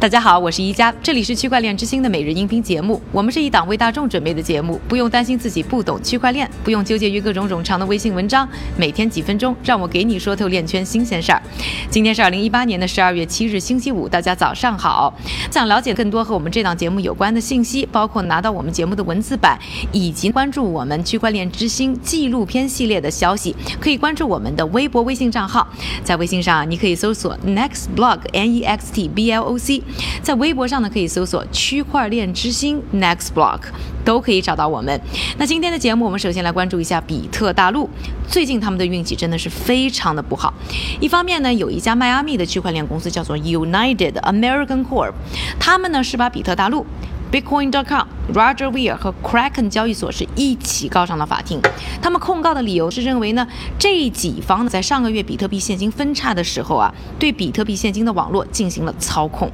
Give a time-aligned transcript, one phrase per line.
[0.00, 3.02] 大家好，我是宜家，这里是区块链之星的每日音频节目。
[3.10, 11.42] 我们是一档为大众准备的节目，不用担心自己不懂区块链，不用纠结于各种冗长的微信文章，每天几分钟，让我给你说透链圈新鲜事儿。
[11.90, 15.12] 今天是二零一八年的十二月七日，星期五，大家早上好。
[15.50, 19.58] 想了解更多和我们这档节目有关的信息，包括拿到我们节目的文字版，
[19.90, 25.66] 以及关注我们区块链之星纪录片系列的消息，可以关注我们的微博、微信账号。
[26.04, 29.82] 在微信上，你可以搜索 Next Blog N E X T B L O C。
[30.22, 33.60] 在微博上呢，可以搜索“区块链之星 Next Block”，
[34.04, 35.00] 都可以找到我们。
[35.38, 37.88] 那今天的节目，我们首先来关注一下比特大陆。
[38.28, 40.52] 最近他们的运气真的是非常的不好。
[41.00, 45.12] 一方面呢，有一家迈阿密的区块链公司叫做 United American Corp，
[45.58, 46.84] 他们呢是把比特大陆。
[47.30, 51.60] Bitcoin.com、Roger Ver 和 Kraken 交易所是一起告上了法庭。
[52.00, 53.46] 他们控告的理由是认为呢，
[53.78, 59.50] 这几方在上个月比特币现金分叉的时候啊，对比特币现金的网络进行了操控。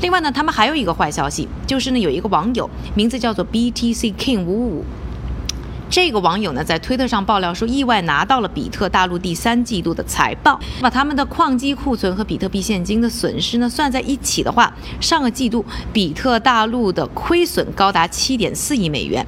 [0.00, 4.84] 另外呢，他们还有一个坏消息，就是呢，有一个网友名字叫做 BTC King 五五。
[5.94, 19.24] 这个网友呢，在推特上爆料说，意外拿到了比特大陆第三季度的财报，把他们的矿机库存和比特币现金的损失呢算在一起的话，上个季度比特大陆的亏损高达七点四亿美元。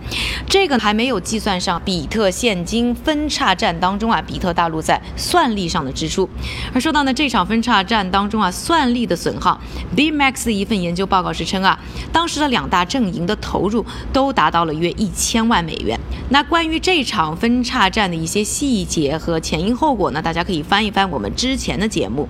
[0.49, 6.29] 这个还没有计算上比特现金分叉战当中啊，比特大陆在算力上的支出。
[6.75, 9.57] 而说到呢这场分叉战当中啊，算力的损耗
[9.95, 11.79] ，BMax 的一份研究报告是称啊，
[12.11, 15.97] 当时的两大阵营的投入都达到了约一千万美元。
[16.29, 22.27] 那关关于这场分叉战的一些细节和前因后果呢，大家可以翻一翻我们之前的节目。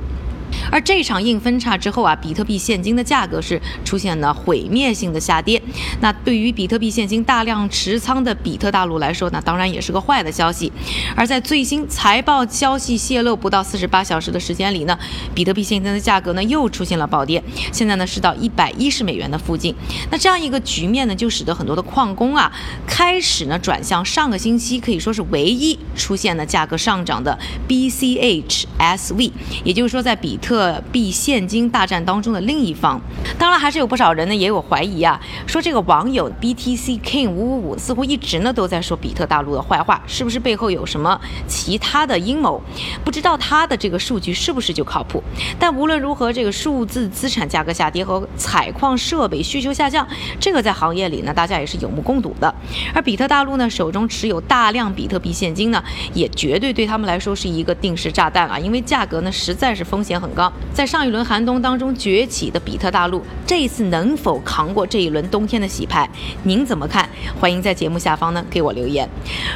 [0.70, 5.62] 而这场硬分叉之后啊，比特币现金的价格是出现了毁灭性的下跌。
[6.00, 10.72] 那对于比特币现金大量持仓的比特大陆来说，那当然也是个坏的消息。
[11.14, 14.98] 而在最新财报消息泄露不到四十八小时的时间里呢，
[15.34, 19.75] 比特币现金的价格呢又出现了暴跌，现在呢是到一百一十美元的附近。
[20.10, 22.50] 那这样一个局面呢，就使得很多的矿工啊
[22.86, 27.38] 开始呢转向上个星期可以说是唯一出现了价格上涨的
[27.69, 29.31] BCHSV，
[29.62, 30.45] 也就是说在比特。
[30.46, 33.00] 特币现金大战当中的另一方，
[33.36, 42.62] 当然还是有不少人呢也有怀疑啊，说这个网友 BTC King 五五五似乎一直呢都在说比特大陆的坏话，是不是背后有什么其他的阴谋？
[43.04, 45.20] 不知道他的这个数据是不是就靠谱？
[45.58, 50.06] 但无论如何，这个数字资产价格下跌和采矿设备需求下降，
[50.38, 52.54] 这个在行业里呢大家也是有目共睹的。
[52.94, 55.82] 而比特大陆呢手中持有大量比特币现金呢，
[56.14, 60.53] 也绝对对他们来说是一个定时炸弹啊，因为价格呢实在是风险很高。
[60.72, 66.09] 在上一轮寒冬当中崛起的比特大陆，这一次能否扛过这一轮冬天的洗牌？
[66.44, 67.09] 您怎么看？
[67.41, 69.09] 欢迎在节目下方呢给我留言。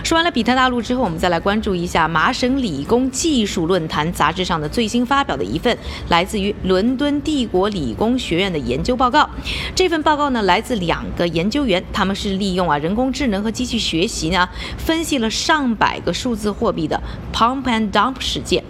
[0.03, 5.77] 说完了比特大陆之后，我们再来关注一下麻省理工技术论坛杂志上的最新发表的一份
[6.09, 9.29] 来自于伦敦帝国理工学院的研究报告。
[9.75, 17.01] 这份报告呢来自两个研究员，他们是利用啊人工智能和机器学习呢分析了上百个数字货币的
[17.33, 18.63] pump and dump 事件。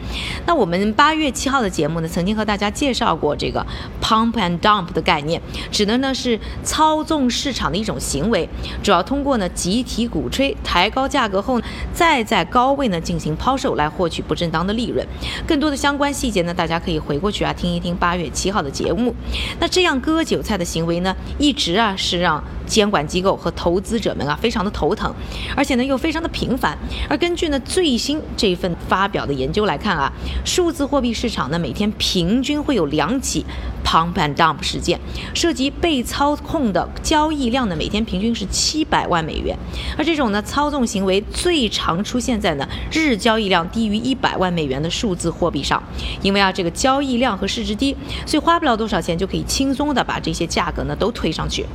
[0.47, 2.09] 那我们八月七号的节目目呢？
[2.09, 3.67] 曾经和大家介绍过这个
[4.01, 5.41] pump and dump 的概念，
[5.71, 8.49] 指的呢是操纵市场的一种行为，
[8.83, 11.61] 主要通过呢集体鼓吹抬高价格后，
[11.93, 15.07] 再在高位呢进行抛售来获取不正当的利润。
[15.47, 19.15] 更多的相关细节呢，大家可以回过去啊听一听八月七号的节目。
[19.59, 25.13] 那这样割韭菜的行为呢，一直啊是让监管机构和投资者们啊非常的头疼，
[25.55, 26.79] 而且呢又非常的频繁。
[27.09, 30.11] 而根据呢最新这份发表的研究来看啊，
[30.45, 31.91] 数字货币市场呢每天。
[31.99, 33.45] 平均会有两起
[33.85, 34.99] pump and dump 事件，
[35.35, 39.57] 涉及被操控的交易量呢，每天平均是七百万美元。
[39.99, 45.83] 而这种呢操纵行为最常出现在呢日交易量低于一百万美元的数字货币上，
[46.23, 51.67] 因为啊这个交易量和市值低，所以花不了多少钱就可以轻松的把这些价格呢都推上去。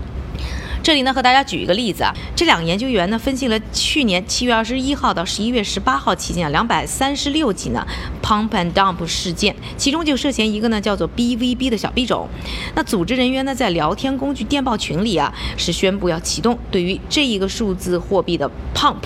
[0.86, 7.84] 这里呢，和大家举一个例子啊，这两个研究员呢，分析了去年七月二十一号到十一月十八号期间啊，两百三十六起呢
[8.22, 12.30] pump and dump 事件，其中就涉嫌一个呢叫做 BVB 的小币种。
[12.76, 19.02] 那组织人员呢，在聊天工具电报群里啊，是宣布要启动对于这一个数字货币的 pump，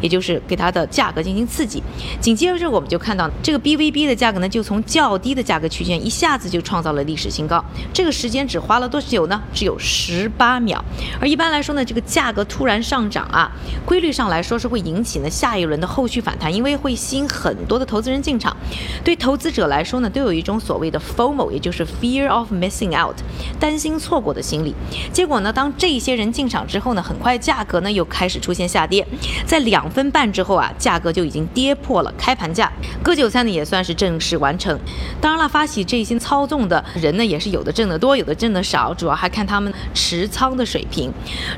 [0.00, 1.82] 也就是给它的价格进行刺激。
[2.20, 7.64] 紧接着我们就看到这个 BVB 的价格呢，就从较低的价格区间一下子就创造了历史新高。
[7.92, 9.42] 这个时间只花了多久呢？
[9.52, 10.84] 只有十八秒。
[11.20, 13.50] 而一般来说呢，这个价格突然上涨啊，
[13.84, 18.56] 规律上来说是会引起呢下一轮的后续反弹，因为会吸引很多的投资人进场。
[19.04, 23.16] 对投资者来说呢，都有一种所谓的 FOMO，也就是 Fear of Missing Out，
[23.58, 24.74] 担心错过的心理。
[25.12, 29.06] 结果呢，当这些人进场之后呢，很快价格呢又开始出现下跌，
[29.46, 32.70] 在两分半之后啊，价格就已经跌破了开盘价，
[33.02, 34.78] 割韭菜呢也算是正式完成。
[35.20, 41.05] 当然了，发起这些操纵的人呢，也是有的挣得多，有的挣得少，主要还看他们持仓的水平。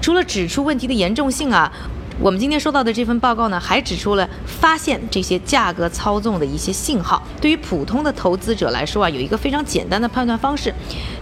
[0.01, 1.73] 除了指出问题的严重性啊。
[2.21, 7.23] 我们今天收到的这份报告呢，还指出了发现这些价格操纵的一些信号。
[7.41, 10.75] 对于普通的投资者来说啊，有一个非常简单的判断方式，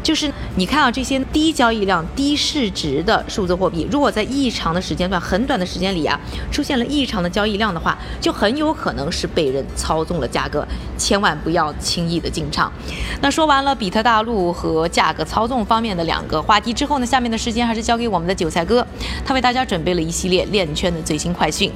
[0.02, 6.18] 就是你看啊，这些低交易量、低市值的数字货币，如果在异常的时间段、很短的时间里啊，
[6.50, 10.66] 出现了异常的交易量的话，就很有可能是被人操纵了价格，
[10.96, 12.72] 千万不要轻易的进场。
[13.20, 18.86] 那说完了比特大陆和价格操纵方面的两个话题之后呢，下面的时间还是交给我们的韭菜哥，
[19.26, 20.85] 他为大家准备了一系列链圈。
[20.92, 21.70] 的最新快讯。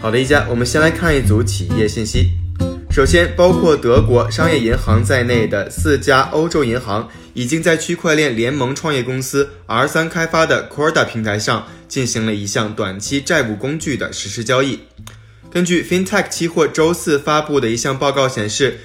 [0.00, 2.30] 好的，一家，我们先来看一组企业信息。
[2.90, 14.78] 首先，包括德国商业银行在内的四家欧洲银行已经在区块链联盟创业公司 R 三开发的 Corda 平台上进行了一项短期债务工具的实施交易。
[15.50, 18.78] 根据 FinTech 期货周四发布的一项报告显示，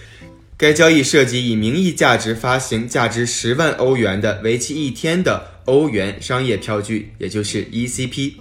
[0.58, 8.34] 该交易涉及以名义价值发行价值十万欧元的为期一天的欧元商业票据，也就是 ECP。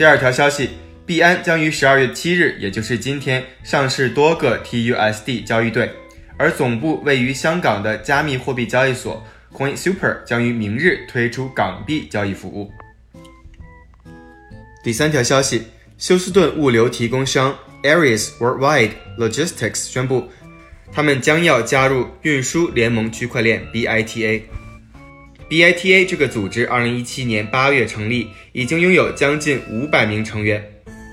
[0.00, 0.70] 第二条消息，
[1.04, 5.92] 币安将于十二月七日，也就是今天上市多个 TUSD 交易对，
[6.38, 12.72] 而总部位于香港的加密货币交易所 Coin Super 将于明日推出港币交易服务。
[14.82, 15.64] 第三条消息，
[15.98, 20.30] 休斯顿物流提供商 Aries Worldwide Logistics 宣布，
[20.90, 24.44] 他们将要加入运输联盟区块链 BITA。
[25.50, 30.64] BITA 这个组织，二零一七年八月成立，已经拥有将近五百名成员。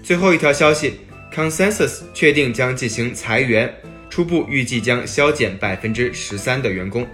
[0.04, 0.94] 最后一条消息
[1.34, 3.74] ，Consensus 确定将进行裁员，
[4.12, 7.08] 初步预计将削减百分之十三的员工。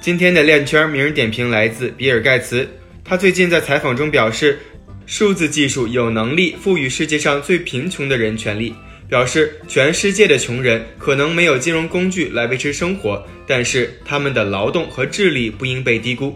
[0.00, 2.68] 今天的链圈名人点评来自比尔盖茨，
[3.02, 4.60] 他最近在采访中表示，
[5.04, 8.72] 数字技术有能力赋予世界上最贫穷的人权利。
[9.08, 16.34] 表示，全世界的穷人可能没有金融工具来维持生活，但是他们的劳动和智力不应被低估。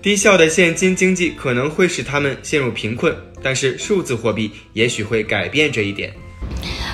[0.00, 3.12] 低效的现金经济可能会使他们陷入贫困，
[3.42, 6.12] 但是数字货币也许会改变这一点。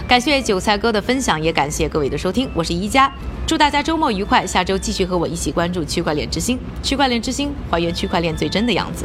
[0.09, 3.13] 感谢韭菜哥的分享，也感谢各位的收听，我是宜家，
[3.47, 9.05] 祝大家周末愉快，下周继续和我一起关注区块链之星，区块链之星还原区块链最真的样子。